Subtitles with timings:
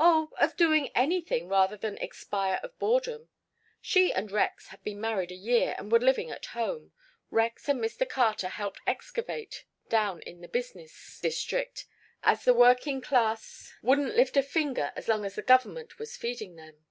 [0.00, 3.28] "Oh, of doing anything rather than expire of boredom.
[3.82, 6.94] She and Rex had been married a year and were living at home.
[7.30, 8.08] Rex and Mr.
[8.08, 11.84] Carter helped excavate down in the business district,
[12.22, 16.56] as the working class wouldn't lift a finger as long as the Government was feeding
[16.56, 16.86] them."